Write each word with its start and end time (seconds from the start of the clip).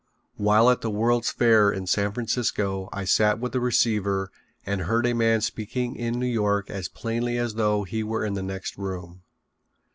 While 0.37 0.71
at 0.71 0.81
the 0.81 0.89
World's 0.89 1.29
Fair 1.29 1.71
in 1.71 1.85
San 1.85 2.11
Francisco 2.11 2.89
I 2.91 3.05
sat 3.05 3.37
with 3.37 3.53
a 3.53 3.59
receiver 3.59 4.31
and 4.65 4.81
heard 4.81 5.05
a 5.05 5.13
man 5.13 5.41
speaking 5.41 5.95
in 5.95 6.19
New 6.19 6.25
York 6.25 6.71
as 6.71 6.89
plainly 6.89 7.37
as 7.37 7.53
though 7.53 7.83
he 7.83 8.01
were 8.01 8.25
in 8.25 8.33
the 8.33 8.41
next 8.41 8.79
room. 8.79 9.21